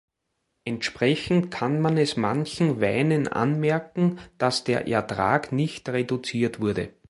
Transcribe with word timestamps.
Entsprechend 0.65 1.51
kann 1.51 1.79
man 1.79 1.95
es 1.95 2.17
manchen 2.17 2.81
Weinen 2.81 3.27
anmerken, 3.27 4.17
dass 4.39 4.63
der 4.63 4.87
Ertrag 4.87 5.51
nicht 5.51 5.87
reduziert 5.89 6.59
wurde. 6.59 6.91